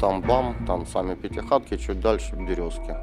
[0.00, 2.96] Там БАМ, там сами пятихатки, чуть дальше березки.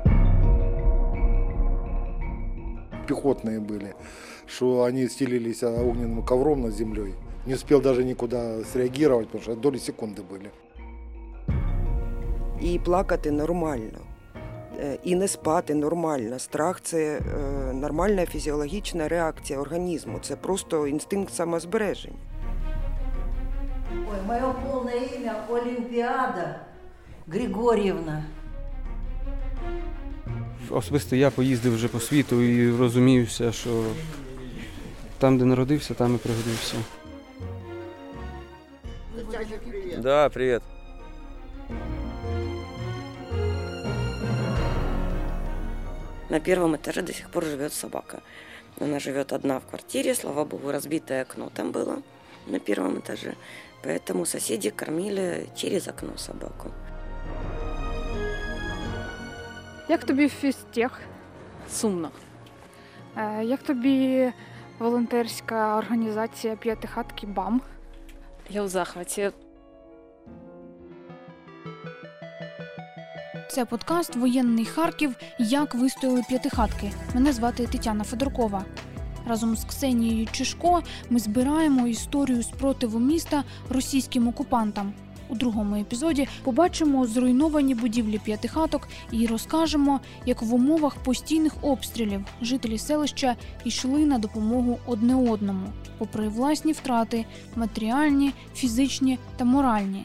[3.10, 3.96] пехотные были,
[4.46, 7.16] что они стелились огненным ковром над землей.
[7.46, 10.50] Не успел даже никуда среагировать, потому что доли секунды были.
[12.62, 14.00] І плакати нормально,
[14.80, 16.40] е, і не спати нормально.
[16.40, 20.20] Страх це е, нормальна фізіологічна реакція організму.
[20.22, 22.18] Це просто інстинкт самозбереження.
[23.92, 26.60] Ой, мое полное имя Олимпиада
[27.28, 28.24] Григорьевна.
[30.70, 33.84] Особисто я поїздив вже по світу і розуміюся, що
[35.18, 36.76] там, де народився, там і пригодився.
[39.98, 40.64] Да, привет.
[46.30, 48.22] На первом этаже до сих пор живет собака.
[48.80, 52.02] Она живет одна в квартире, слава богу, разбитое окно там было
[52.48, 53.36] на первом этаже.
[53.84, 56.72] Поэтому соседи кормили через окно собаку.
[59.89, 61.01] Як тобі фізтех?
[61.71, 62.11] Сумно.
[63.17, 64.33] Е, Як тобі
[64.79, 67.61] волонтерська організація п'ятихатки БАМ?
[68.51, 69.31] Я в захваті.
[73.51, 75.17] Це подкаст Воєнний Харків.
[75.39, 76.93] Як вистояли п'ятихатки.
[77.15, 78.65] Мене звати Тетяна Федоркова.
[79.27, 84.93] Разом з Ксенією Чишко ми збираємо історію спротиву міста російським окупантам.
[85.29, 92.79] У другому епізоді побачимо зруйновані будівлі п'ятихаток і розкажемо, як в умовах постійних обстрілів жителі
[92.79, 95.67] селища йшли на допомогу одне одному,
[95.99, 97.25] попри власні втрати
[97.57, 100.05] матеріальні, фізичні та моральні.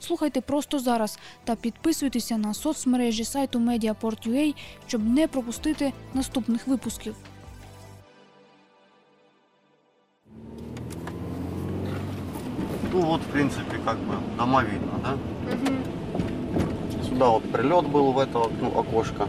[0.00, 4.54] Слухайте просто зараз та підписуйтеся на соцмережі сайту Mediaport.ua,
[4.86, 7.16] щоб не пропустити наступних випусків.
[12.93, 15.17] Ну вот, в принципе, как бы дома видно, да?
[17.03, 19.27] Сюда вот прилет был в это ну, окошко.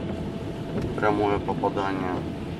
[0.96, 2.14] Прямое попадание.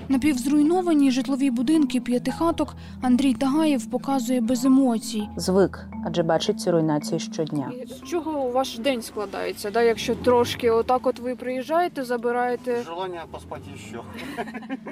[0.10, 5.28] Напівзруйновані житлові будинки п'ятихаток Андрій Тагаєв показує без емоцій.
[5.38, 7.72] Звик, адже бачить ці руйнації щодня.
[7.84, 9.72] І З чого ваш день складається?
[9.72, 9.82] Да?
[9.82, 12.84] Якщо трошки отак от ви приїжджаєте, забираєте.
[12.84, 14.00] Желание поспать еще.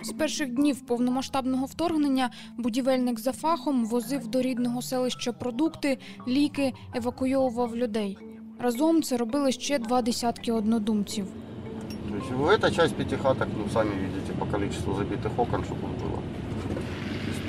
[0.03, 5.97] З перших днів повномасштабного вторгнення будівельник за фахом возив до рідного селища продукти,
[6.27, 8.17] ліки, евакуйовував людей.
[8.59, 11.25] Разом це робили ще два десятки однодумців.
[12.13, 16.19] То есть эта часть пятихаток, ну, сами видите, по количеству забитых окон, чтобы было.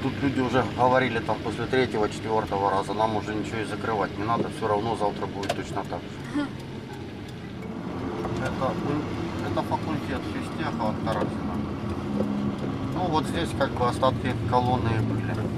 [0.03, 4.25] Тут люди уже говорили там после третьего, четвертого раза, нам уже ничего и закрывать не
[4.25, 6.47] надо, все равно завтра будет точно так же.
[8.41, 11.55] Это, ну, это факультет физтеха от Каразина.
[12.95, 15.54] Ну вот здесь как бы остатки колонны были.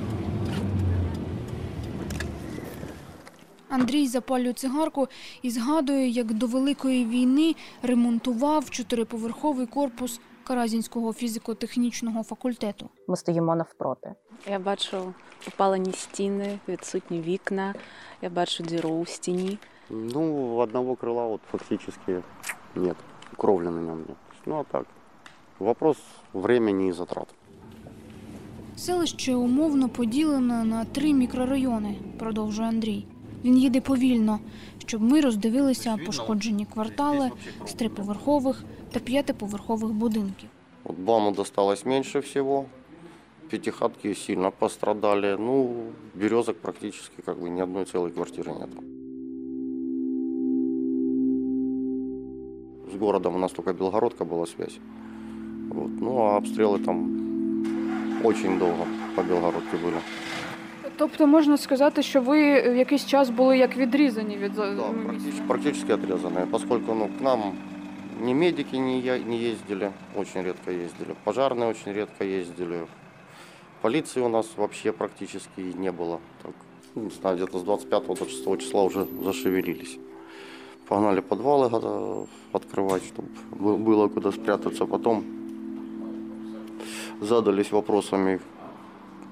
[3.69, 5.09] Андрій запалює цигарку
[5.43, 12.89] і згадує, як до Великої війни ремонтував чотириповерховий корпус Каразінського фізико-технічного факультету.
[13.09, 14.15] Ми стоїмо навпроти.
[14.51, 15.15] Я бачу
[15.49, 17.75] опалені стіни, відсутні вікна.
[18.23, 19.59] Я бачу діру у стіні.
[19.91, 22.23] Ну, одного крыла вот фактически
[22.75, 22.97] нет,
[23.37, 24.17] кровли на нем нет.
[24.47, 24.87] Ну а так,
[25.59, 25.97] вопрос
[26.33, 27.29] времени и затрат.
[28.77, 33.07] Селище умовно поділено на три мікрорайони, продовжує Андрій.
[33.46, 34.40] Він їде повільно,
[34.78, 37.32] щоб ми роздивилися пошкоджені квартали
[37.66, 40.50] з триповерхових та п'ятиповерхових будинків.
[40.84, 42.66] Вот БАМу досталось меньше всего.
[43.50, 45.38] Пятихатки сильно пострадали.
[45.40, 45.76] Ну,
[46.16, 48.70] березок практически как бы ни одной целой квартиры нет.
[52.94, 54.80] С городом у нас только Белгородка была связь.
[55.70, 55.92] Вот.
[56.00, 57.22] Ну, а обстрелы там
[58.24, 58.86] очень долго
[59.16, 60.00] по Белгородке были.
[60.98, 65.04] Тобто можна сказати, що ви в якийсь час були як відрізані від за- Да, міста.
[65.08, 67.40] практически, практически отрезанные, поскольку ну, к нам
[68.24, 72.80] ни медики не, я- не ездили, очень редко ездили, пожарные очень редко ездили,
[73.82, 76.18] полиции у нас вообще практически и не было.
[76.44, 76.52] Так,
[76.96, 79.98] ну, не знаю, где-то с 25 до 6 числа уже зашевелились.
[80.88, 84.86] Погнали подвалы года- открывать, чтобы было куда спрятаться.
[84.86, 85.24] Потом
[87.22, 88.40] задались вопросами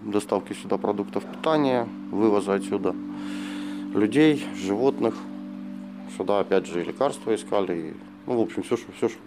[0.03, 2.95] доставки сюда продуктов питания, вывоза отсюда
[3.93, 5.15] людей, животных.
[6.17, 7.73] Сюда опять же и лекарства искали.
[7.73, 7.93] И,
[8.27, 9.19] ну, в общем, все, что, все, что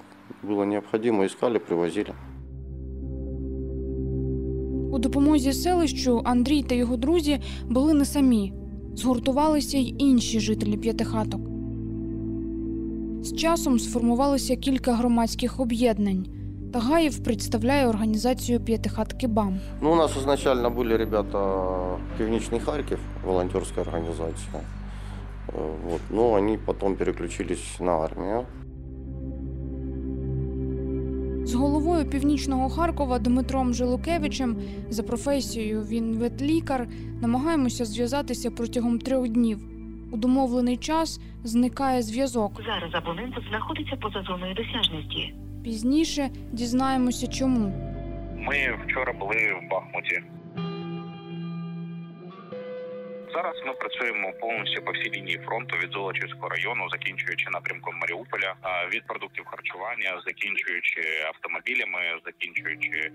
[0.43, 2.15] было необходимо, искали, привозили.
[4.93, 8.53] У допомозі селищу Андрій та його друзі були не самі.
[8.95, 11.41] Згуртувалися й інші жителі п'ятихаток.
[13.23, 16.27] З часом сформувалося кілька громадських об'єднань.
[16.77, 19.59] Тагаєв представляє організацію п'ятихатки БАМ.
[19.83, 21.39] Ну, у нас изначально были ребята
[22.19, 24.61] Пивничный Харьков, волонтерская организация.
[25.49, 26.01] Э, Вот.
[26.11, 28.47] Но они потом переключились на армию.
[31.45, 34.57] З головою північного Харкова Дмитром Жилукевичем
[34.91, 36.89] за професією він ветлікар.
[37.23, 39.59] Намагаємося зв'язатися протягом трьох днів.
[40.13, 42.53] У домовлений час зникає зв'язок.
[42.67, 45.35] Зараз абонент знаходиться поза зоною досяжності.
[45.68, 47.72] Пізніше дізнаємося, чому.
[48.36, 50.22] Ми вчора були в Бахмуті.
[53.38, 58.56] Зараз ми працюємо повністю по всій лінії фронту від Золочівського району, закінчуючи напрямком Маріуполя,
[58.94, 63.12] від продуктів харчування, закінчуючи автомобілями, закінчуючи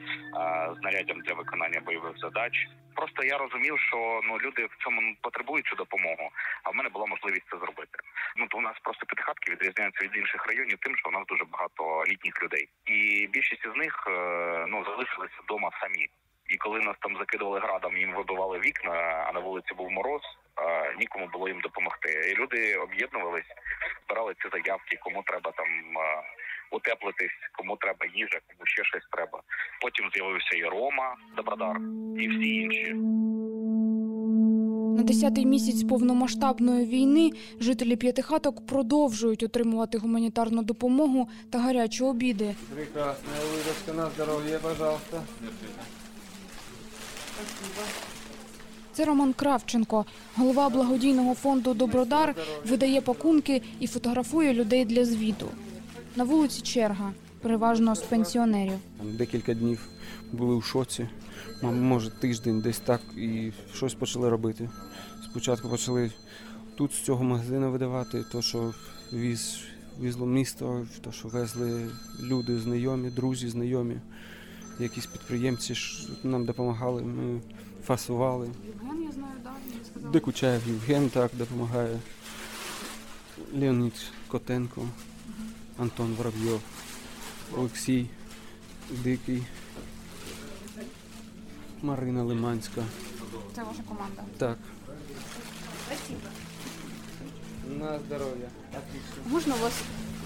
[0.80, 2.68] знаряддям для виконання бойових задач.
[2.94, 6.30] Просто я розумів, що ну люди в цьому потребують цю допомогу,
[6.62, 7.98] а в мене була можливість це зробити.
[8.36, 11.44] Ну то у нас просто підхатки відрізняються від інших районів, тим, що у нас дуже
[11.44, 16.08] багато літніх людей, і більшість із них е, ну залишилися вдома самі.
[16.52, 18.92] І коли нас там закидували градом, їм вибивали вікна,
[19.28, 20.22] а на вулиці був мороз,
[20.56, 20.62] а
[21.00, 22.08] нікому було їм допомогти.
[22.30, 23.50] І люди об'єднувались,
[24.06, 25.68] збирали ці заявки, кому треба там
[26.70, 29.42] утеплитись, кому треба їжа, кому ще щось треба.
[29.82, 31.76] Потім з'явився і Рома Добродар,
[32.22, 32.92] і всі інші.
[34.96, 42.54] На 10-й місяць повномасштабної війни жителі п'ятихаток продовжують отримувати гуманітарну допомогу та гарячі обіди.
[42.74, 45.22] Прекрасная улыбочка на здоровье, пожалуйста.
[48.92, 50.04] Це Роман Кравченко,
[50.36, 52.34] голова благодійного фонду Добродар,
[52.66, 55.46] видає пакунки і фотографує людей для звіту.
[56.16, 58.78] На вулиці черга, переважно з пенсіонерів.
[59.02, 59.88] Декілька днів
[60.32, 61.08] були в шоці.
[61.62, 64.70] Може тиждень десь так і щось почали робити.
[65.30, 66.10] Спочатку почали
[66.76, 68.74] тут з цього магазину видавати, то, що
[69.12, 69.60] віз,
[70.00, 71.88] візло місто, то, що везли
[72.22, 73.96] люди, знайомі, друзі, знайомі.
[74.78, 77.40] Якісь підприємці ж нам допомагали, ми
[77.84, 78.50] фасували.
[78.66, 81.98] Євген, я знаю, да, Декучаєв Євген так допомагає.
[83.54, 83.92] Леонід
[84.28, 84.88] Котенко,
[85.78, 86.60] Антон Воробйов,
[87.56, 88.06] Олексій
[88.90, 89.42] Дикий,
[91.82, 92.84] Марина Лиманська.
[93.54, 94.22] Це ваша команда.
[94.38, 94.58] Так.
[97.78, 98.48] На здоров'я.
[99.26, 99.72] Можна вас,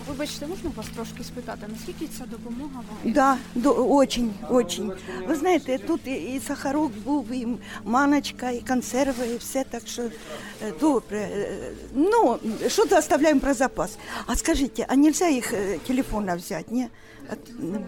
[0.08, 3.12] вибачте, можна вас трошки спитати, наскільки ця допомога вам?
[3.12, 4.92] Да, до, очень, очень.
[5.28, 7.48] Ви знаєте, тут і, і сахарок був, і
[7.84, 10.10] маночка, і консерви, і все, так що е,
[10.80, 11.18] добре.
[11.18, 12.38] Е, Ну,
[12.68, 13.98] що-то оставляємо про запас.
[14.26, 16.88] А скажіть, а нельзя їх е, телефона взяти, ні?
[17.32, 17.78] От, не,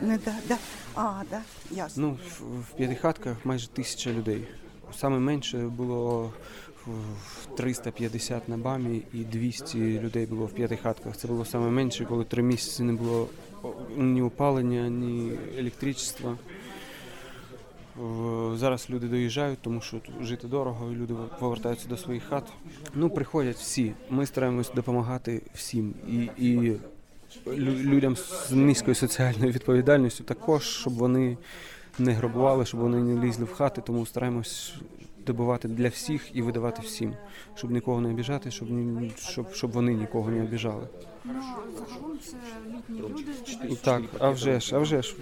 [0.00, 0.56] не, да, да.
[0.94, 1.40] А, да,
[1.70, 2.02] ясно.
[2.02, 4.48] Ну, в, в п'ятихатках майже тисяча людей.
[4.98, 6.32] Саме менше було
[7.56, 11.16] 350 на БАМі і 200 людей було в п'ятихатках.
[11.16, 13.28] Це було саме менше, коли три місяці не було
[13.96, 16.36] ні опалення, ні електричества.
[18.54, 22.44] Зараз люди доїжджають, тому що жити дорого, і люди повертаються до своїх хат.
[22.94, 23.92] Ну, приходять всі.
[24.10, 25.94] Ми стараємось допомагати всім.
[26.08, 26.76] І, і
[27.66, 31.36] людям з низькою соціальною відповідальністю також, щоб вони
[31.98, 34.74] не грабували, щоб вони не лізли в хати, тому стараємось
[35.24, 37.14] добувати для всіх і видавати всім,
[37.54, 40.88] щоб нікого не обіжати, щоб, ні- щоб, щоб вони нікого не обіжали.
[41.24, 41.32] Ну,
[41.78, 42.36] загалом це
[42.68, 45.14] літні люди так, а вже ж, а вже ж.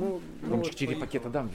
[0.00, 1.50] Ну, Вам четыре пакета дам,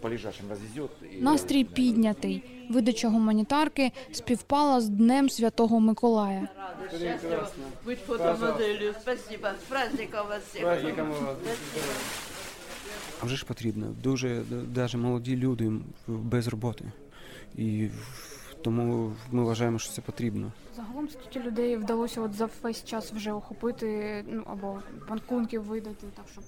[0.00, 0.90] по лежачим развезет.
[1.20, 2.42] Настрій піднятий.
[2.70, 6.48] Видача гуманітарки співпала з Днем Святого Миколая.
[7.86, 8.94] Быть фотомоделью.
[9.02, 9.48] Спасибо.
[9.68, 10.64] Праздником вас всех.
[13.22, 13.86] А вже ж потрібно.
[14.02, 14.42] Дуже
[14.76, 15.72] навіть молоді люди
[16.08, 16.84] без роботи.
[17.56, 17.88] І
[18.62, 20.52] тому ми вважаємо, що це потрібно.
[20.76, 24.78] Загалом скільки людей вдалося от за весь час вже охопити, ну або
[25.08, 26.44] панкунків видати, так щоб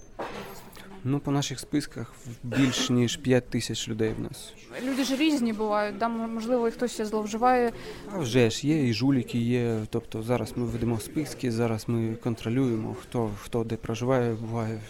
[1.04, 4.54] Ну, по наших списках більш ніж 5 тисяч людей в нас.
[4.84, 5.98] люди ж різні бувають.
[5.98, 7.72] Да, можливо, і хтось ще зловживає.
[8.14, 9.80] А вже ж є і жуліки є.
[9.90, 14.80] Тобто зараз ми ведемо списки, зараз ми контролюємо, хто хто де проживає, буває.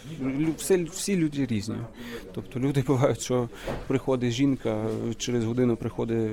[0.57, 1.77] Все, всі люди різні.
[2.33, 3.49] Тобто люди бувають, що
[3.87, 4.85] приходить жінка,
[5.17, 6.31] через годину приходить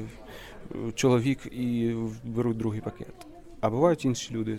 [0.75, 1.95] е, чоловік і
[2.25, 3.15] беруть другий пакет.
[3.61, 4.59] А бувають інші люди.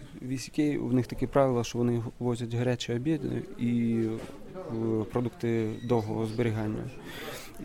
[0.79, 3.99] В них таке правило, що вони возять гарячі обіди і
[5.11, 6.83] продукти довгого зберігання.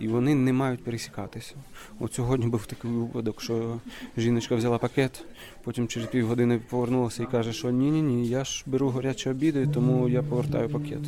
[0.00, 1.54] І вони не мають пересікатися.
[2.00, 3.80] От сьогодні був такий випадок, що
[4.16, 5.24] жіночка взяла пакет,
[5.64, 10.08] потім через півгодини повернулася і каже, що ні-ні ні, я ж беру гарячі обіди, тому
[10.08, 11.02] я повертаю пакет.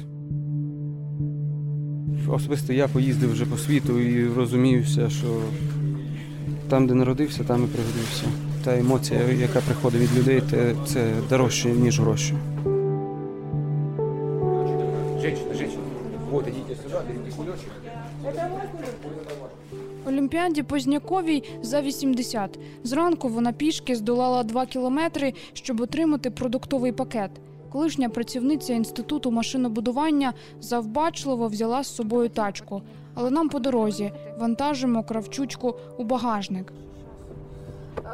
[2.29, 5.41] Особисто я поїздив вже по світу і розуміюся, що
[6.69, 8.25] там, де народився, там і пригодився.
[8.65, 10.43] Та емоція, яка приходить від людей,
[10.87, 12.35] це дорожче, ніж гроші.
[20.07, 22.59] Олімпіаді Позняковій за 80.
[22.85, 27.31] Зранку вона пішки здолала 2 кілометри, щоб отримати продуктовий пакет.
[27.73, 32.83] Колишня працівниця інституту машинобудування завбачливо взяла з собою тачку.
[33.15, 36.73] Але нам по дорозі вантажимо кравчучку у багажник.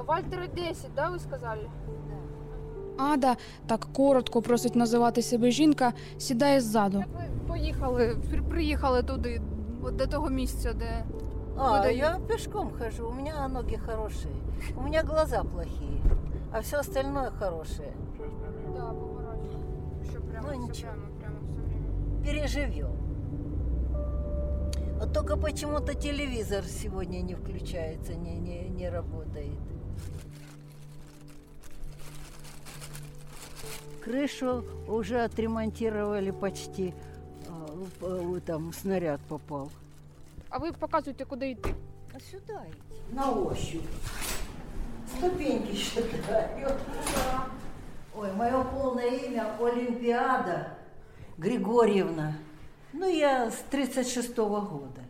[0.06, 1.62] Вальтера 10, да, ви сказали?
[2.98, 3.36] Ада,
[3.66, 7.04] так коротко просить називати себе жінка, сідає ззаду.
[7.48, 9.40] Поїхали, при- приїхали туди,
[9.82, 11.04] от до того місця, де
[11.58, 11.96] А, выдают.
[11.96, 14.34] я пешком хожу, у меня ноги хорошие.
[14.76, 16.00] У меня глаза плохие,
[16.52, 17.92] а все остальное хорошее.
[18.76, 18.92] Да.
[20.10, 20.92] Що прямо, Ну, все нічого.
[20.92, 22.24] прямо, прямо все время.
[22.24, 22.88] Переживем.
[25.00, 29.58] Вот только почему-то телевизор сегодня не включается, не, не, не работает.
[34.04, 36.92] Крышу уже отремонтировали почти.
[37.48, 37.66] А,
[38.00, 39.70] п- Там снаряд попал.
[40.48, 41.74] А ви показуєте, куди йти.
[42.16, 43.02] А сюда идти.
[43.12, 43.84] На ощупь.
[45.18, 46.70] Ступеньки считаю.
[48.16, 50.66] Ой, мое полное имя Олимпиада
[51.38, 52.34] Григорьевна.
[52.92, 55.03] Ну, я с 36 года.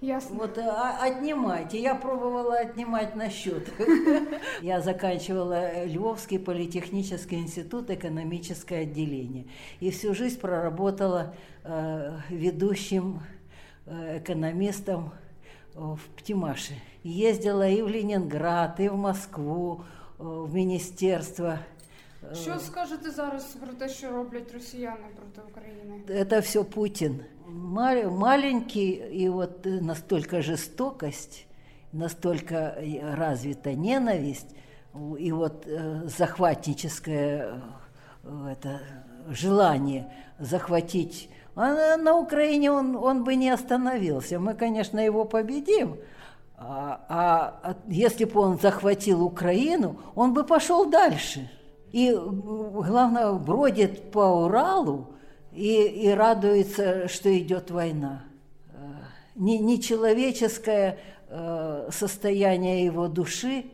[0.00, 0.36] Ясно.
[0.36, 1.80] Вот а, отнимайте.
[1.80, 3.66] Я пробовала отнимать на счет.
[4.62, 9.46] Я заканчивала Львовский политехнический институт, экономическое отделение.
[9.80, 11.34] И всю жизнь проработала
[11.64, 13.20] э, ведущим
[13.86, 15.12] э, экономистом
[15.74, 16.74] э, в Птимаше.
[17.02, 19.82] Ездила и в Ленинград, и в Москву,
[20.18, 21.58] э, в министерство.
[22.22, 26.00] Э, Що скажете зараз про те, що роблять росіяни проти України?
[26.08, 27.20] это все Путин.
[27.46, 31.46] Ма- Маленький, и вот э, настолько жестокость,
[31.92, 34.48] настолько э, развита ненависть,
[35.18, 37.62] и вот э, захватническое
[38.50, 38.80] это,
[39.28, 41.30] желание захватить.
[41.54, 44.40] А на- Украине он, он бы не остановился.
[44.40, 45.96] Мы, конечно, его победим.
[46.58, 47.00] А,
[47.62, 51.48] а- если бы он захватил Украину, он бы пошел дальше.
[51.92, 55.14] И главное, бродит по Уралу
[55.56, 58.24] и, и радуется, что идет война.
[58.74, 58.76] Э,
[59.36, 60.98] Не- Нечеловеческое
[61.28, 63.64] э, состояние его души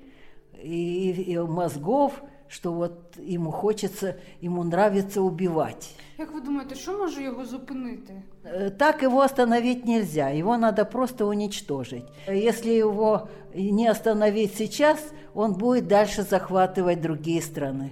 [0.63, 2.13] и, и мозгов,
[2.49, 5.91] что вот ему хочется, ему нравится убивать.
[6.19, 8.23] Як ви думаєте, що може його зупинити?
[8.45, 12.05] Э, Так его остановить нельзя, его надо просто уничтожить.
[12.29, 17.91] Если его не остановить сейчас, он будет дальше захватывать другие страны.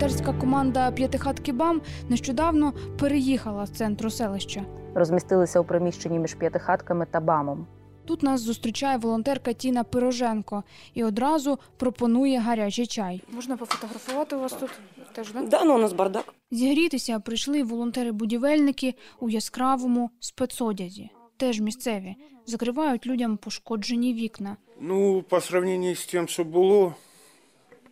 [0.00, 4.64] Волонтерська команда П'ятихатки БАМ нещодавно переїхала з центру селища.
[4.94, 7.66] Розмістилися у приміщенні між п'ятихатками та бамом.
[8.04, 10.64] Тут нас зустрічає волонтерка Тіна Пироженко
[10.94, 13.22] і одразу пропонує гарячий чай.
[13.32, 14.70] Можна пофотографувати у вас тут?
[15.12, 15.42] Теж, да?
[15.42, 16.34] Да, ну у нас бардак.
[16.50, 21.10] Зігрітися прийшли волонтери-будівельники у яскравому спецодязі.
[21.36, 22.14] Теж місцеві
[22.46, 24.56] закривають людям пошкоджені вікна.
[24.80, 26.94] Ну, по сравнению з тим, що було,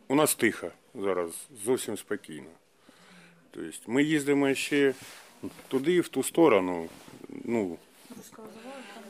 [0.08, 0.66] у нас тихо
[0.98, 2.50] зараз, зовсім спокійно.
[3.50, 4.94] Тобто ми їздимо ще
[5.68, 6.88] туди, в ту сторону,
[7.44, 7.76] ну,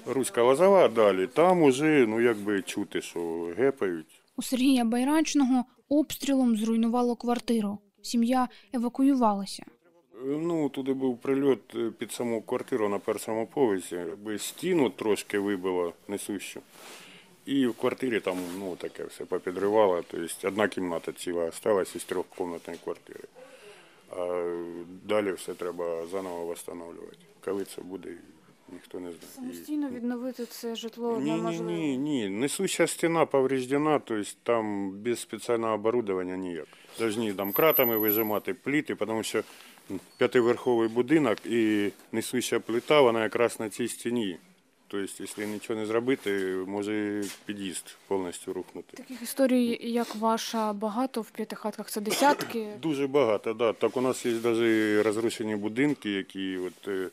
[0.07, 4.23] Руська Лозова далі, там уже, ну, якби чути, що гепають.
[4.37, 7.78] У Сергія Байрачного обстрілом зруйнувало квартиру.
[8.02, 9.64] Сім'я евакуювалася.
[10.25, 15.92] Ну, туди був прильот е, під саму квартиру на першому поверсі, якби стіну трошки вибило
[16.09, 16.61] несущу.
[17.49, 20.05] І в квартирі там ну, таке все попідривало.
[20.11, 23.25] Тобто одна кімната ціла осталась із трьохкомнатної квартири.
[24.17, 24.52] А
[25.05, 27.17] далі все треба заново встановлювати.
[27.45, 28.09] Коли це буде,
[28.73, 29.33] ніхто не знає.
[29.35, 31.71] Самостійно відновити це житло Ні, ні, неможливо.
[31.71, 32.28] ні, ні.
[32.28, 36.69] Несуща стіна повреждена, тобто там без спеціального оборудовання ніяк.
[36.99, 39.43] Должні там кратами вижимати пліти, тому що
[40.19, 44.38] п'ятиверховий будинок і несуща плита, вона якраз на цій стіні.
[44.90, 48.97] Тобто, якщо нічого не зробити, може під'їзд повністю рухнути.
[48.97, 51.90] Таких історій, як ваша, багато в п'ятихатках.
[51.90, 52.66] Це десятки.
[52.83, 53.73] Дуже багато, да.
[53.73, 57.09] Так у нас є навіть розрушені будинки, які от, е,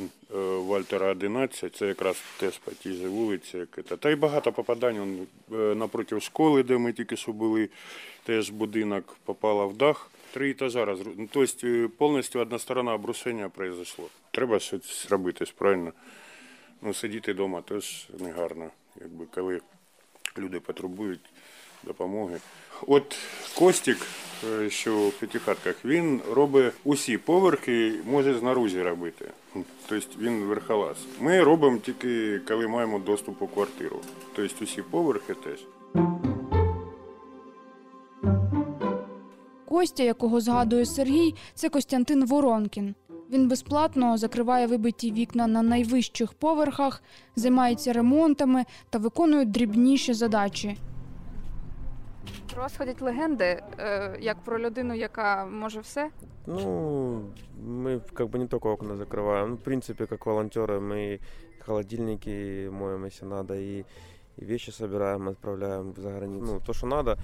[0.00, 3.58] е, Вальтера 11, це якраз теж по тій же вулиці.
[3.58, 3.96] Як це.
[3.96, 4.98] Та й багато попадань.
[4.98, 7.68] Он, е, напроти школи, де ми тільки що були,
[8.24, 10.10] теж будинок попало в дах.
[10.32, 11.12] Три етажа розру...
[11.16, 14.08] ну, Тобто е, повністю одна сторона обрушення произошло.
[14.30, 15.92] Треба щось робити, правильно.
[16.82, 18.70] Ну, сидіти вдома теж не гарно,
[19.00, 19.60] якби коли
[20.38, 21.20] люди потребують
[21.84, 22.40] допомоги.
[22.86, 23.16] От
[23.58, 24.06] Костік,
[24.50, 29.30] е, що в п'ятихатках, він робить усі поверхи, може знаружі робити.
[29.88, 30.96] Тобто він верхолаз.
[31.20, 34.00] Ми робимо тільки коли маємо доступ у квартиру.
[34.36, 35.58] Тобто усі поверхи теж.
[39.68, 42.94] Костя, якого згадує Сергій, це Костянтин Воронкін.
[43.29, 47.03] Він безплатно закриває вибиті вікна на найвищих поверхах,
[47.35, 50.77] займається ремонтами та виконує дрібніші задачі.
[52.53, 56.09] Про вас ходять легенди, е, як про людину, яка може все.
[56.45, 57.31] Ну,
[57.65, 59.49] мы как бы не только окна закрываем.
[59.49, 61.19] Ну, в принципе, как волонтеры, мы и
[61.65, 63.85] холодильники моем, если надо, и,
[64.37, 66.45] и вещи собираем, отправляем за границу.
[66.45, 67.17] Ну, то, что надо,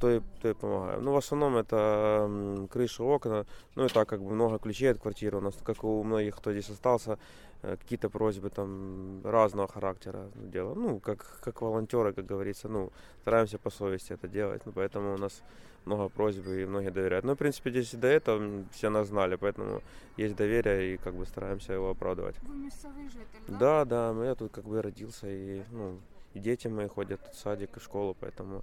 [0.00, 1.04] То и, то и помогаем.
[1.04, 3.46] Ну, в основном это м, крыши, окна.
[3.74, 6.52] Ну, и так, как бы много ключей от квартиры у нас, как у многих, кто
[6.52, 7.18] здесь остался,
[7.62, 10.82] какие-то просьбы там разного характера делаем.
[10.82, 14.62] Ну, как, как волонтеры, как говорится, ну, стараемся по совести это делать.
[14.66, 15.42] Ну, поэтому у нас
[15.84, 17.24] много просьб и многие доверяют.
[17.24, 19.82] Ну, в принципе, здесь и до этого все нас знали, поэтому
[20.16, 22.36] есть доверие и как бы стараемся его оправдывать.
[22.54, 25.98] Місцевий житель, Да, да, ну, я тут как бы родился, и, ну,
[26.34, 28.62] и дети мои ходят в садик и школу, поэтому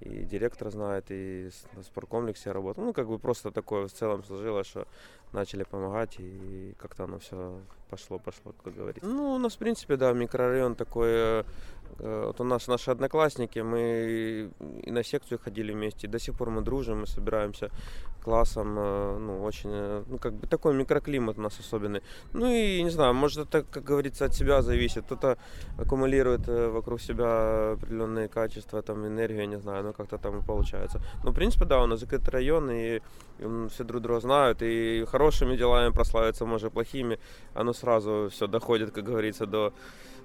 [0.00, 2.86] и директор знает, и на спорткомплексе я работаю.
[2.86, 4.86] Ну, как бы просто такое в целом сложилось, что
[5.32, 9.08] начали помогать, и как-то оно все пошло, пошло, как говорится.
[9.08, 11.44] Ну, у нас, в принципе, да, микрорайон такой, э,
[11.98, 14.50] вот у нас наши одноклассники, мы
[14.82, 17.70] и на секцию ходили вместе, до сих пор мы дружим, мы собираемся
[18.26, 22.02] классом, э, ну, очень, э, ну, как бы такой микроклимат у нас особенный.
[22.32, 25.04] Ну и, не знаю, может это, как говорится, от себя зависит.
[25.04, 25.38] Кто-то
[25.78, 31.00] аккумулирует э, вокруг себя определенные качества, там, энергию, не знаю, ну, как-то там и получается.
[31.24, 33.00] Ну, в принципе, да, у нас закрытый район, и,
[33.38, 37.18] и, все друг друга знают, и хорошими делами прославиться, может, плохими,
[37.54, 39.72] оно сразу все доходит, как говорится, до,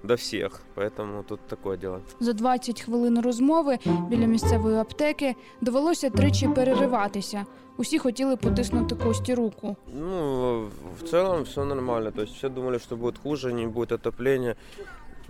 [0.04, 0.62] до всех.
[0.76, 2.02] Поэтому тут такое дело.
[2.20, 3.78] За 20 хвилин розмови
[4.10, 7.46] біля місцевої аптеки довелося тричі перериватися.
[7.78, 9.76] Усі хотіли потиснути Кості руку.
[10.00, 10.68] Ну,
[11.00, 12.12] в цілому все нормально.
[12.16, 14.56] Тобто все думали, що буде хуже, не буде отоплення.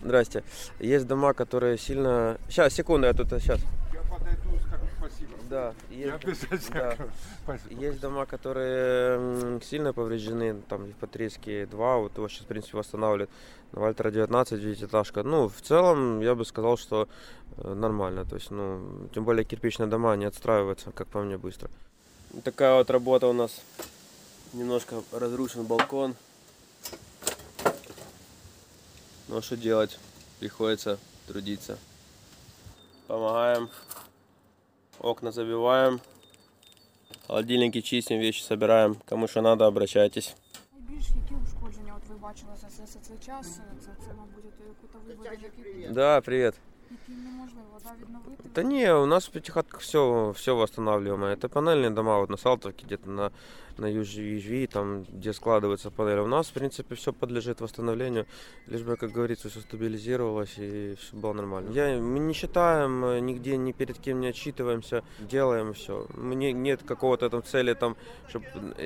[0.06, 0.42] Здрасте.
[0.80, 2.36] Є дома, які сильно...
[2.50, 3.60] Сейчас, секунду, я тут сейчас.
[5.52, 6.96] Да, Я есть, да.
[7.70, 13.30] есть дома, которые сильно повреждены, там Патрийские 2, вот его сейчас, в принципе, восстанавливают.
[13.74, 15.24] На Вальтера 19, девятиэтажка.
[15.24, 17.10] Ну, в целом, я бы сказал, что
[17.58, 18.24] э, нормально.
[18.24, 21.70] То есть, ну, тем более кирпичные дома не отстраиваются, как по мне, быстро.
[22.46, 23.62] Такая вот работа у нас.
[24.54, 26.16] Немножко разрушен балкон.
[29.28, 30.00] Ну, а что делать?
[30.40, 31.78] Приходится трудиться.
[33.08, 33.70] Помогаем
[35.01, 36.01] Окна забиваем.
[37.27, 38.97] Холодильники чистим, вещи собираем.
[39.09, 40.37] Кому что надо, обращайтесь.
[40.73, 43.47] Найбільш які ушкодження от ви бачили за, за, за цей час?
[43.57, 44.45] Це, це мабуть,
[44.81, 46.55] кутовий будинок, Да, привет.
[46.91, 48.43] який неможливо да, відновити.
[48.55, 51.35] Да не, у нас в пятихатках все, все восстанавливаемое.
[51.35, 53.31] Это панельные дома вот на Салтовке, где-то на,
[53.78, 56.20] на Южви, там, где складываются панели.
[56.20, 58.26] У нас, в принципе, все подлежит восстановлению,
[58.68, 61.72] лишь бы, как говорится, все стабилизировалось и все было нормально.
[61.72, 66.08] Я, мы не считаем, э, нигде ни перед кем не отчитываемся, делаем все.
[66.16, 67.96] Мне нет какого-то там цели, там,
[68.30, 68.46] чтобы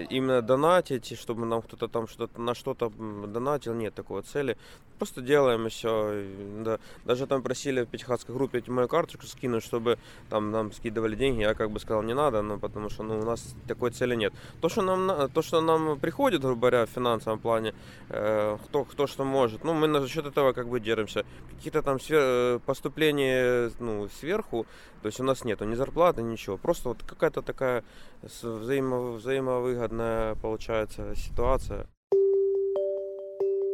[0.09, 4.57] именно донатить, чтобы нам кто-то там что-то на что-то донатил, нет такой цели.
[4.97, 6.23] Просто делаем и все.
[6.63, 6.79] Да.
[7.03, 9.97] Даже там просили в пятихатской группе мою карточку скинуть, чтобы
[10.29, 11.41] там нам скидывали деньги.
[11.41, 14.33] Я как бы сказал, не надо, ну, потому что ну, у нас такой цели нет.
[14.61, 17.72] То, что нам, на- то, что нам приходит, грубо говоря, в финансовом плане,
[18.10, 21.24] э, кто, кто что может, ну, мы за счет этого как бы держимся.
[21.56, 24.66] Какие-то там свер- э, поступления ну, сверху,
[25.02, 26.58] то есть у нас нету ни зарплаты, ничего.
[26.58, 27.82] Просто вот какая-то такая
[28.26, 31.84] с- взаимо- взаимовыгодная получается ситуация.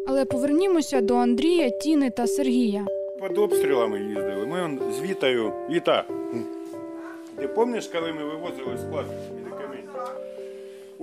[0.08, 2.86] Але повернімося до Андрія, Тіни та Сергія.
[3.28, 4.46] Під обстрілами їздили.
[4.46, 5.52] Ми он з Вітою.
[5.70, 6.04] Віта,
[7.38, 9.90] ти пам'ятаєш, коли ми вивозили склад медикаментів?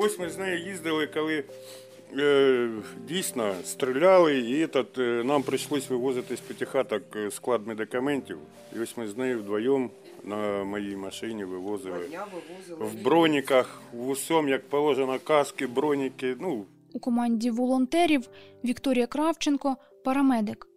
[0.00, 1.44] Ось ми з нею їздили, коли
[2.18, 2.70] е,
[3.08, 8.38] дійсно стріляли, і этот, е, нам прийшлось вивозити з п'ятихаток е, склад медикаментів.
[8.76, 9.90] І ось ми з нею вдвоєм
[10.24, 12.08] на моїй машині вивозили.
[12.68, 16.37] В броніках, в усьому, як положено, каски, броніки.
[16.40, 18.28] Ну, У команді волонтерів
[18.64, 20.68] Вікторія Кравченко парамедик.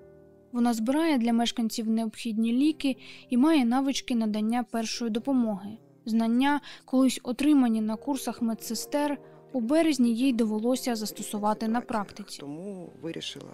[0.52, 2.98] Вона збирає для мешканців необхідні ліки
[3.30, 5.78] і має навички надання першої допомоги.
[6.06, 9.18] Знання, колись отримані на курсах медсестер,
[9.54, 12.40] у березні їй довелося застосувати на практиці.
[12.40, 13.52] Тому вирішила,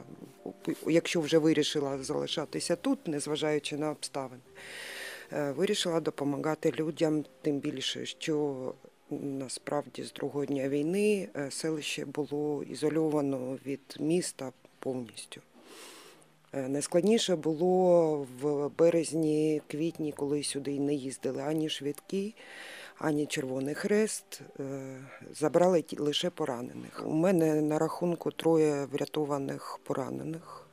[0.88, 4.42] якщо вже вирішила залишатися тут, незважаючи на обставини,
[5.34, 8.74] е, вирішила допомагати людям, тим більше, що
[9.10, 15.42] насправді з другого дня війни е, селище було ізольовано від міста повністю.
[16.58, 22.36] Е, Найскладніше було в березні, квітні, коли сюди не їздили ані швидкі,
[22.98, 24.42] ані Червоний Хрест.
[24.60, 24.98] Е,
[25.34, 27.04] Забрали лише поранених.
[27.06, 30.68] У мене на рахунку троє врятованих поранених.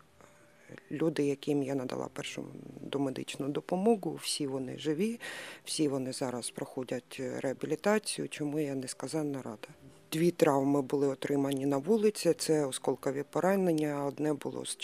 [0.91, 2.45] Люди, яким я надала першу
[2.81, 5.21] домедичну допомогу, всі вони живі,
[5.65, 9.69] всі вони зараз проходять реабілітацію, чому я несказанна рада.
[10.15, 12.33] Дві травми були отримані на вулиці.
[12.33, 14.05] Це осколкові поранення.
[14.05, 14.77] Одне було з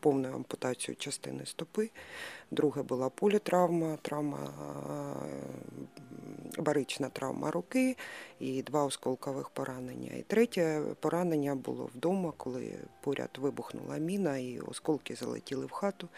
[0.00, 1.90] повною ампутацією частини стопи,
[2.50, 4.38] друге була політравма, травма,
[6.58, 7.96] е, барична травма руки
[8.40, 10.10] і два осколкових поранення.
[10.18, 16.08] І третє поранення було вдома, коли поряд вибухнула міна і осколки залетіли в хату.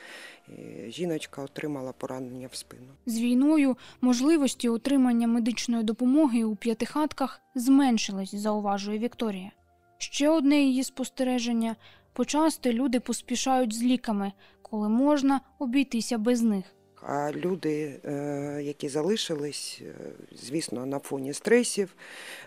[0.49, 2.89] І жіночка отримала поранення в спину.
[3.07, 9.51] З війною можливості отримання медичної допомоги у п'ятихатках зменшились, зауважує Вікторія.
[9.99, 11.77] Ще одне її спостереження
[12.13, 14.33] почасти люди поспішають з ліками,
[14.71, 16.65] коли можна обійтися без них.
[17.03, 19.95] А люди, е, які залишились, е,
[20.33, 21.95] звісно, на фоні стресів,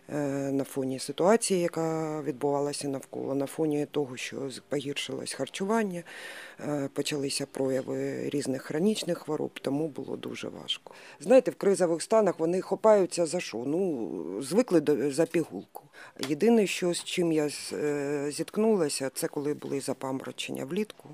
[0.10, 0.18] е,
[0.52, 6.04] на фоні ситуації, яка відбувалася навколо, на фоні того, що погіршилось харчування,
[6.94, 10.94] почалися прояви різних хронічних хвороб, тому було дуже важко.
[11.20, 13.58] Знаєте, в кризових станах вони хопаються за що?
[13.58, 15.84] Ну, звикли до, за пігулку.
[16.28, 17.50] Єдине, що з чим я
[18.32, 21.10] зіткнулася, це коли були запаморочення влітку.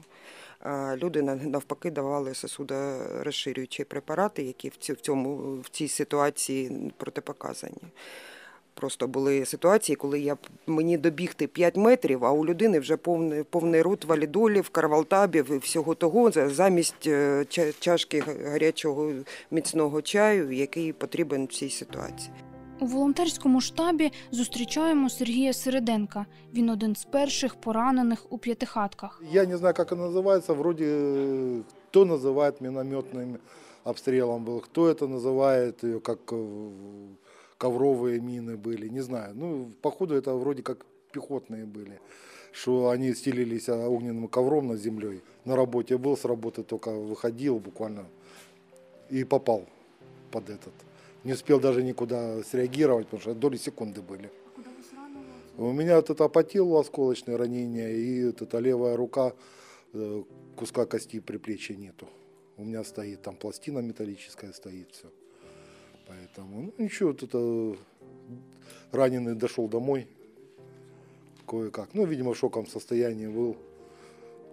[0.95, 7.81] Люди навпаки давали сосудорозширюючі препарати, які в цьому в цій ситуації протипоказані.
[8.73, 13.81] Просто були ситуації, коли я мені добігти 5 метрів, а у людини вже повний, повний
[13.81, 17.45] рот валідолів, карвалтабів і всього того замість е,
[17.79, 19.11] чашки гарячого
[19.51, 22.31] міцного чаю, який потрібен в цій ситуації.
[22.80, 26.26] У волонтерському штабі зустрічаємо Сергія Середенка.
[26.54, 29.22] Він один з перших поранених у п'ятихатках.
[29.32, 30.54] Я не знаю, как это называется.
[30.54, 33.38] Вроде э, кто называет минометным
[33.84, 36.70] обстрелом был, кто это называет ее как э,
[37.58, 39.34] ковровые мины были, не знаю.
[39.34, 42.00] Ну, походу, это вроде как пехотные были,
[42.52, 45.20] что они стелились а, огненным ковром над землей.
[45.44, 48.04] На работе был, с работы только выходил буквально
[49.10, 49.64] и попал
[50.30, 50.72] под этот.
[51.27, 54.31] Не успел даже никуда среагировать, потому что доли секунды были.
[55.57, 59.33] У меня вот это телу осколочное ранение, и вот эта левая рука,
[59.91, 60.23] э,
[60.55, 62.07] куска кости при плече нету.
[62.55, 65.11] У меня стоит, там пластина металлическая стоит, все.
[66.07, 67.75] Поэтому, ну ничего, вот это
[68.93, 70.07] раненый дошел домой
[71.45, 71.89] кое-как.
[71.93, 73.57] Ну, видимо, в шоковом состоянии был.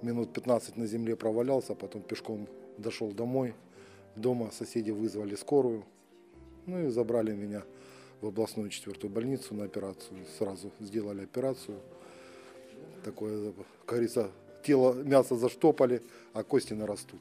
[0.03, 3.55] Минут 15 на земле провалялся, потом пешком дошел домой.
[4.17, 5.85] Дома соседи вызвали скорую.
[6.67, 7.63] Ну и забрали меня
[8.21, 10.19] в областную четвертую больницу на операцию.
[10.39, 11.79] Сразу сделали операцию.
[13.05, 14.31] Такое, как говорится,
[14.63, 17.21] тело, мясо заштопали, а кости нарастут.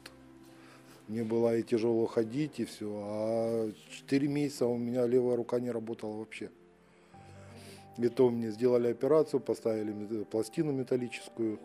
[1.10, 2.88] Мне было и тяжело ходить, и все.
[2.90, 6.50] А 4 месяца у меня левая рука не работала вообще.
[8.05, 11.59] И то мне сделали операцию, поставили мет- пластину металлическую,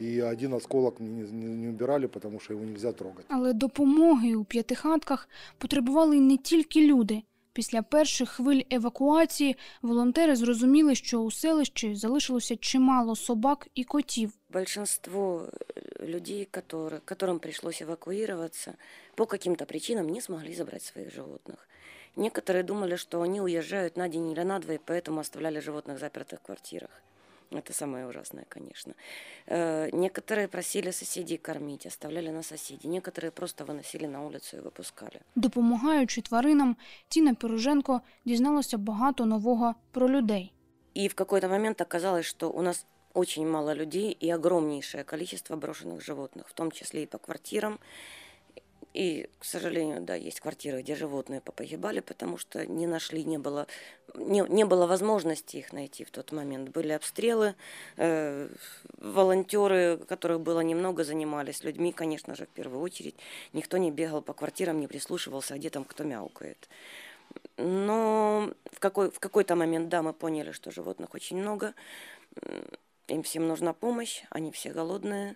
[0.00, 3.24] и один осколок мне не, не- не убирали, потому что его нельзя трогать.
[3.28, 7.22] Але допомоги у п'ятихатках потребували й не тільки люди.
[7.52, 14.32] Після перших хвиль евакуації волонтери зрозуміли, що у селищі залишилося чимало собак і котів.
[14.52, 18.72] Большинство э, людей, которые, которым пришлось эвакуироваться,
[19.14, 21.68] по каким-то причинам не смогли забрать своих животных.
[22.16, 26.40] Некоторые думали, что они уезжают на день или на два, и поэтому оставляли животных запертых
[26.40, 26.90] в квартирах.
[27.52, 28.94] Это самое ужасное, конечно.
[29.46, 32.88] Э, Некоторые просили соседей кормить, оставляли на соседей.
[32.88, 35.20] Некоторые просто выносили на улицу и выпускали.
[35.34, 36.76] Допомагаючи тваринам,
[37.08, 40.52] Тіна Пироженко дізналася багато нового про людей.
[40.94, 46.02] И в какой-то момент оказалось, что у нас очень мало людей и огромнейшее количество брошенных
[46.02, 47.78] животных, в том числе и по квартирам.
[48.95, 53.67] И, к сожалению, да, есть квартиры, где животные попогибали, потому что не нашли, не было,
[54.13, 56.69] не, не было возможности их найти в тот момент.
[56.69, 57.55] Были обстрелы,
[57.97, 58.47] э,
[58.97, 63.15] волонтеры, которых было немного, занимались людьми, конечно же, в первую очередь.
[63.51, 66.69] Никто не бегал по квартирам, не прислушивался, а где там кто мяукает.
[67.57, 71.73] Но в, какой, в какой-то момент, да, мы поняли, что животных очень много,
[73.09, 75.35] им всем нужна помощь, они все голодные,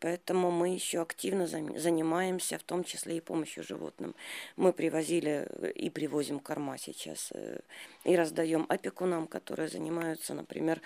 [0.00, 4.14] поэтому мы еще активно занимаемся, в том числе и помощью животным.
[4.56, 7.60] Мы привозили э, и привозим корма сейчас, э,
[8.04, 10.80] и раздаем опекунам, которые занимаются, например,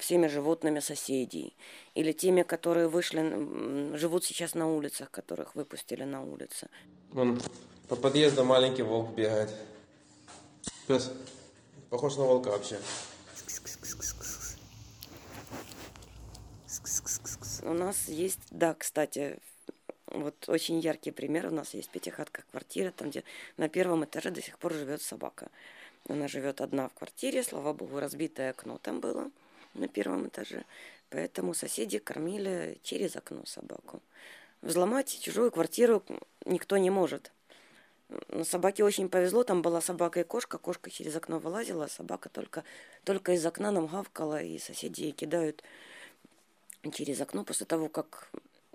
[0.00, 1.56] всеми животными соседей,
[1.94, 6.68] или теми, которые вышли, живут сейчас на улицах, которых выпустили на улицы.
[7.12, 7.40] Вон
[7.88, 9.50] по подъезду маленький волк бегает.
[10.86, 11.12] Пес.
[11.90, 12.78] Похож на волка вообще.
[17.62, 19.38] У нас есть, да, кстати,
[20.06, 21.46] вот очень яркий пример.
[21.46, 23.24] У нас есть пятихатка квартира, там, где
[23.56, 25.48] на первом этаже до сих пор живет собака.
[26.08, 29.30] Она живет одна в квартире, слава богу, разбитое окно там было
[29.74, 30.64] на первом этаже.
[31.10, 34.00] Поэтому соседи кормили через окно собаку.
[34.62, 36.02] Взломать чужую квартиру
[36.44, 37.32] никто не может.
[38.28, 42.28] Но собаке очень повезло, там была собака и кошка, кошка через окно вылазила, а собака
[42.28, 42.64] только,
[43.04, 45.62] только из окна нам гавкала, и соседи кидают
[46.91, 48.29] через окно после того, как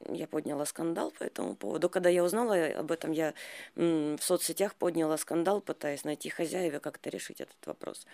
[0.09, 1.88] я подняла скандал по этому поводу.
[1.88, 3.35] Когда я узнала об этом, я
[3.76, 8.07] м, в соцсетях подняла скандал, пытаясь найти хозяева, как-то решить этот вопрос.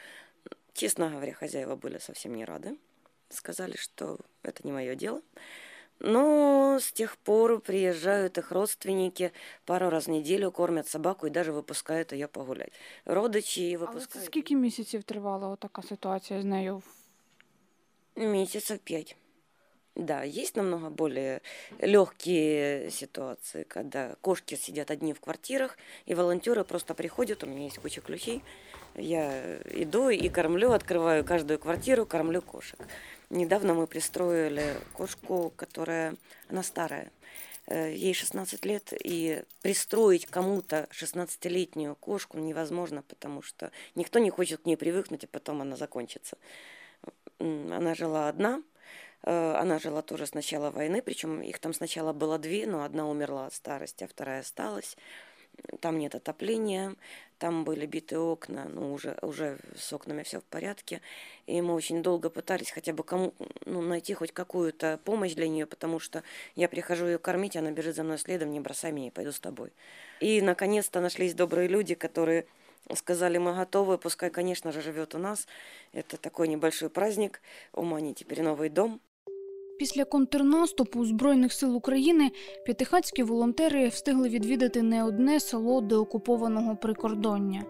[0.74, 2.76] Честно говоря, хозяева были совсем не рады.
[3.28, 5.22] Сказали, что это не мое дело.
[5.98, 9.32] Но с тех пор приезжают их родственники
[9.64, 12.72] пару раз в неделю, кормят собаку и даже выпускают ее погулять.
[13.06, 16.82] Родичі Але це випускають скільки місяців тривала така ситуація з нею?
[18.16, 19.16] месяцев пять.
[19.95, 21.41] Да, есть намного более
[21.79, 27.77] легкие ситуации, когда кошки сидят одни в квартирах, и волонтеры просто приходят, у меня есть
[27.77, 28.41] куча ключей,
[28.95, 32.79] я иду и кормлю, открываю каждую квартиру, кормлю кошек.
[33.29, 36.15] Недавно мы пристроили кошку, которая,
[36.47, 37.11] она старая,
[37.67, 44.61] э, ей 16 лет, и пристроить кому-то 16-летнюю кошку невозможно, потому что никто не хочет
[44.61, 46.37] к ней привыкнуть, и потом она закончится.
[47.39, 48.61] Она жила одна,
[49.23, 53.45] Она жила тоже с начала войны, причем их там сначала было две, но одна умерла
[53.45, 54.97] от старости, а вторая осталась.
[55.79, 56.95] Там нет отопления,
[57.37, 61.01] там были битые окна, ну уже, уже с окнами все в порядке.
[61.45, 63.33] И мы очень долго пытались хотя бы кому,
[63.65, 66.23] ну, найти хоть какую-то помощь для нее, потому что
[66.55, 69.71] я прихожу ее кормить, она бежит за мной следом, не бросай меня, пойду с тобой.
[70.19, 72.47] И наконец-то нашлись добрые люди, которые
[72.95, 75.47] сказали, мы готовы, пускай, конечно же, живет у нас.
[75.91, 77.41] Это такой небольшой праздник.
[77.73, 79.01] У Мани теперь новый дом.
[79.79, 82.31] Після контрнаступу Збройних сил України
[82.65, 87.63] п'ятихатські волонтери встигли відвідати не одне село деокупованого прикордоння.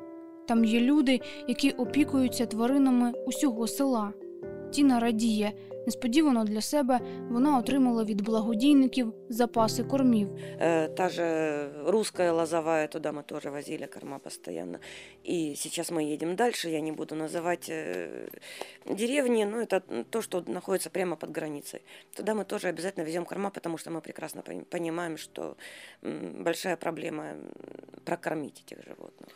[0.48, 4.14] Там є люди, які опікуються тваринами усього села.
[4.72, 5.54] Тіна радіє.
[5.87, 10.29] Несподівано для себе вона отримала від благодійників запаси кормів.
[10.61, 14.79] Э, Та же русская лозовая, туда мы тоже возили корма постоянно.
[15.29, 18.29] И сейчас мы едем дальше, я не буду называть э,
[18.87, 21.81] деревни, но это то, что находится прямо под границей.
[22.17, 25.57] Туда мы тоже обязательно везем корма, потому что мы прекрасно пон- понимаем, что
[26.03, 27.39] м, большая проблема м,
[28.05, 29.29] прокормить этих животных.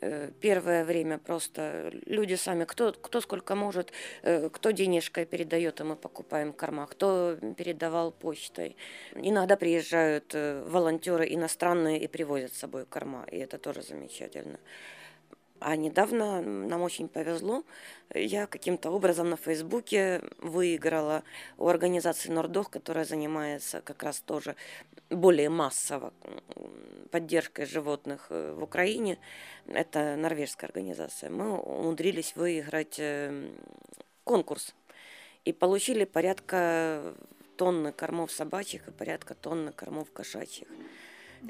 [0.00, 5.84] Э, Первое время просто люди сами, кто, кто сколько может, э, кто денежкой передает, и
[5.84, 8.76] мы покупаем корма, кто передавал почтой.
[9.14, 14.58] Иногда приезжают э, волонтеры иностранные и привозят с собой корма, и это тоже замечательно.
[15.60, 17.64] А недавно нам очень повезло.
[18.14, 21.22] Я каким-то образом на Фейсбуке выиграла
[21.58, 24.56] у организации Нордох, которая занимается как раз тоже
[25.10, 26.14] более массово
[27.10, 29.18] поддержкой животных э, в Украине.
[29.66, 31.28] Это норвежская организация.
[31.28, 33.50] Мы умудрились выиграть э,
[34.24, 34.74] конкурс
[35.44, 37.14] и получили порядка
[37.56, 40.68] тонны кормов собачьих и порядка тонны кормов кошачьих.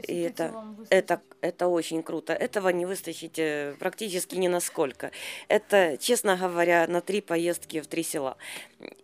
[0.07, 0.53] И это,
[0.91, 2.33] это, это очень круто.
[2.33, 5.11] Этого не выстачить э, практически ни на сколько.
[5.49, 8.37] Это, честно говоря, на три поездки в три села.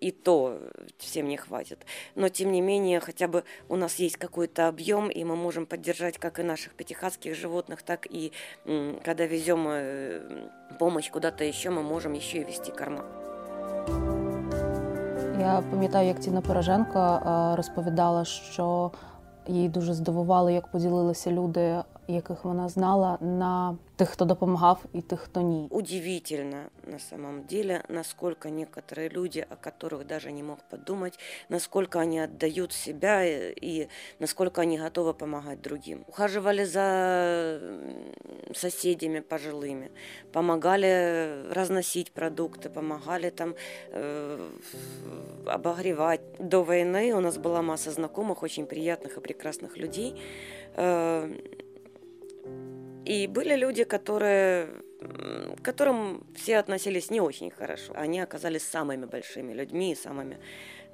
[0.01, 0.59] И то
[0.99, 1.85] всем не хватит.
[2.15, 6.19] Но, тем не менее, хотя бы у нас есть какой-то объем, и мы можем поддержать
[6.19, 8.33] как и наших пятихатских животных, так и
[9.05, 13.05] когда везем э, помощь куда-то еще, мы можем еще и вести корма.
[15.41, 18.91] Я пам'ятаю, як Тіна Пораженко е, розповідала, що
[19.49, 25.20] їй дуже здивувало, як поділилися люди, яких вона знала, на тих, хто допомагав, і тих,
[25.20, 25.68] хто ні.
[25.70, 32.20] Удивительно на самом деле, насколько некоторые люди, о которых даже не мог подумать, насколько они
[32.20, 33.88] отдают себя э, и
[34.20, 36.04] насколько они готовы помогать другим.
[36.08, 39.92] Ухаживали за м, соседями пожилыми,
[40.32, 43.56] помогали разносить продукты, помогали там
[43.92, 44.50] э,
[45.46, 46.22] обогревать.
[46.40, 50.16] До войны у нас была масса знакомых, очень приятных и прекрасных людей.
[50.76, 51.30] Э,
[53.08, 54.68] и были люди, которые,
[55.02, 57.94] м, к которым все относились не очень хорошо.
[58.04, 60.36] Они оказались самыми большими людьми, и самыми,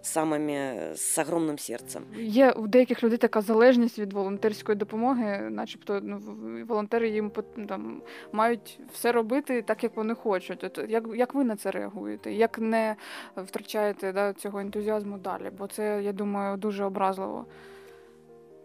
[0.03, 2.03] самыми с огромным сердцем.
[2.17, 7.67] Є у деяких людей така залежність від волонтерської допомоги, начебто ну, в- волонтери їм пот-
[7.67, 10.63] там, мають все робити так, як вони хочуть.
[10.63, 12.31] От як, як ви на це реагуєте?
[12.33, 12.95] Як не
[13.37, 15.51] втрачаєте да, цього ентузіазму далі?
[15.57, 17.45] Бо це, я думаю, дуже образливо.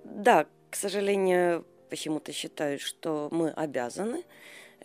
[0.04, 4.23] Да, к сожалению, почему-то считают, что мы обязаны.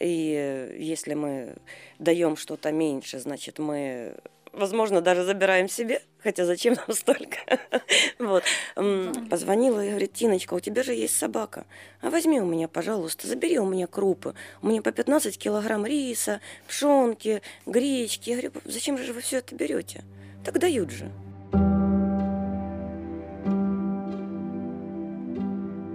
[0.00, 1.56] И э, если мы
[1.98, 4.16] даем что-то меньше, значит, мы,
[4.52, 6.02] возможно, даже забираем себе.
[6.22, 7.38] Хотя зачем нам столько?
[8.18, 8.44] Вот.
[9.28, 11.66] Позвонила и говорит, Тиночка, у тебя же есть собака.
[12.00, 14.34] А возьми у меня, пожалуйста, забери у меня крупы.
[14.62, 18.30] У меня по 15 килограмм риса, пшенки, гречки.
[18.30, 20.04] Я говорю, зачем же вы все это берете?
[20.44, 21.10] Так дают же.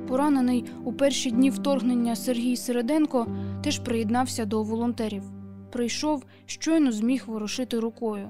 [0.08, 3.28] Поранений у перші дні вторгнення Сергій Середенко
[3.63, 5.24] теж приєднався до волонтерів.
[5.72, 8.30] Прийшов, щойно зміг ворушити рукою.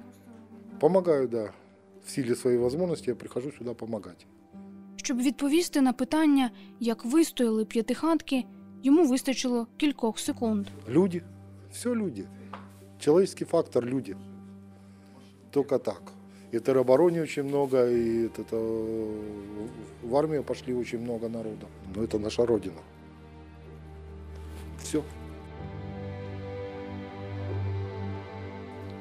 [0.80, 1.50] Помогаю, да.
[2.06, 4.28] В силе своей возможности я прихожу сюда помогать.
[4.96, 8.44] Щоб відповісти на питання, як вистояли п'ятихатки,
[8.84, 10.68] йому вистачило кількох секунд.
[10.90, 11.22] Люди,
[11.72, 12.26] все люди.
[13.00, 14.16] Человеческий фактор люди.
[15.52, 16.13] Только так.
[16.53, 18.57] И теробороне очень много, и это, это,
[20.03, 21.66] в армию пошли очень много народа.
[21.97, 22.77] Но это наша родина.
[24.83, 25.03] Все.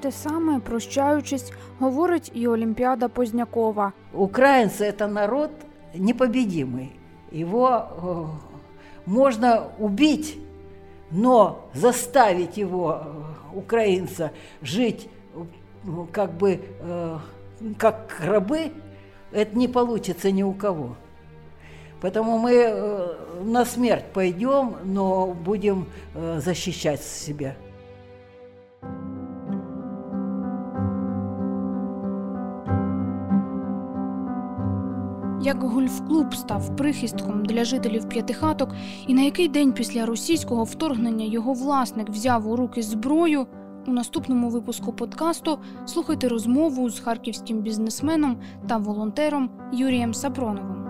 [0.02, 3.94] Те саме, прощаючись, говорить і Олімпіада Познякова.
[4.14, 5.50] Украинцы – это народ
[5.96, 6.90] непобедимый.
[7.32, 8.26] Его э,
[9.06, 10.38] можно убить,
[11.12, 13.02] но заставить его,
[13.54, 17.18] э, украинца, жить э, как бы э,
[17.78, 18.72] как рабы,
[19.32, 20.96] это не получится ни у кого.
[22.02, 23.08] Поэтому мы э,
[23.44, 27.56] на смерть пойдем, но будем э, защищать себя.
[35.44, 38.70] Як гольф-клуб став прихистком для жителів п'ятихаток,
[39.08, 43.48] і на який день після російського вторгнення його власник взяв у руки зброю.
[43.87, 48.37] у наступному випуску подкасту слухайте розмову з харківським бізнесменом
[48.69, 50.86] та волонтером Юрієм Сапроновим.